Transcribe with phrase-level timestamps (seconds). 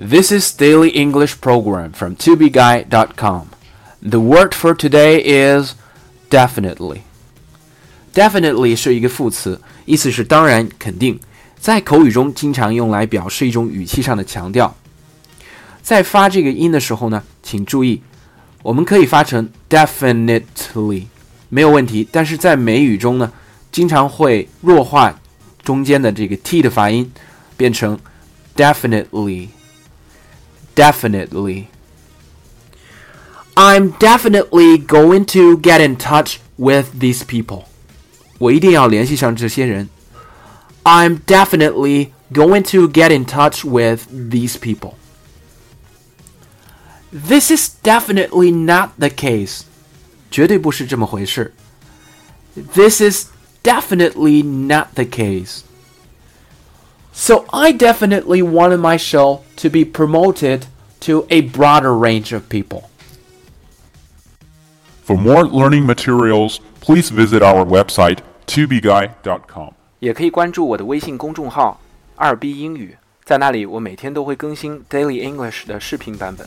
[0.00, 3.46] This is Daily English Program from tobeguy.com.
[4.00, 5.74] The word for today is
[6.30, 7.00] definitely.
[8.14, 11.18] Definitely 是一个副词，意思是当然、肯定，
[11.58, 14.76] 在口语中经常用来表示一种语气上的强调。
[15.82, 18.00] 在发这个音的时候呢，请注意，
[18.62, 21.06] 我们可以发成 definitely，
[21.48, 22.08] 没有问题。
[22.12, 23.32] 但是在美语中呢，
[23.72, 25.18] 经常会弱化
[25.64, 27.10] 中间的这个 t 的发音，
[27.56, 27.98] 变成
[28.56, 29.48] definitely。
[30.74, 31.68] definitely.
[33.56, 37.64] I'm definitely going to get in touch with these people.
[38.38, 39.88] 我一定要联系上这些人。
[40.84, 44.94] I'm definitely going to get in touch with these people.
[47.12, 49.62] This is definitely not the case.
[50.30, 51.52] 绝对不是这么回事。
[52.74, 53.26] This is
[53.62, 55.62] definitely not the case.
[57.12, 60.66] So I definitely wanted my show to be promoted
[61.00, 62.82] to a broader range of people.
[65.04, 69.72] For more learning materials, please visit our website tobeguy.com.
[70.00, 76.46] 也可以关注我的微信公众号“二 B 英语”，在那里我每天都会更新 Daily English 的视频版本。